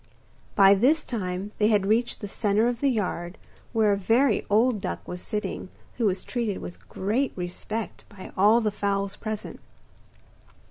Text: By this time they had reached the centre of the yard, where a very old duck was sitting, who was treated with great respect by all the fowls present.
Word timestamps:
By 0.55 0.73
this 0.73 1.05
time 1.05 1.51
they 1.59 1.67
had 1.67 1.85
reached 1.85 2.21
the 2.21 2.27
centre 2.27 2.67
of 2.67 2.79
the 2.81 2.89
yard, 2.89 3.37
where 3.71 3.91
a 3.93 3.97
very 3.97 4.43
old 4.49 4.81
duck 4.81 5.07
was 5.07 5.21
sitting, 5.21 5.69
who 5.97 6.07
was 6.07 6.23
treated 6.23 6.57
with 6.57 6.89
great 6.89 7.31
respect 7.35 8.05
by 8.09 8.31
all 8.35 8.61
the 8.61 8.71
fowls 8.71 9.15
present. 9.15 9.59